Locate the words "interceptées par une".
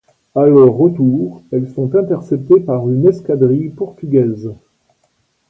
1.95-3.05